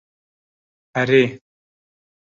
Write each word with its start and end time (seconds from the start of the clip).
Erê. 1.01 1.23